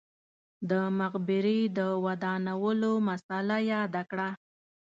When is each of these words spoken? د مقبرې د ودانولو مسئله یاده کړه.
د 0.69 0.71
مقبرې 0.99 1.59
د 1.77 1.79
ودانولو 2.05 2.91
مسئله 3.09 3.57
یاده 3.71 4.03
کړه. 4.11 4.29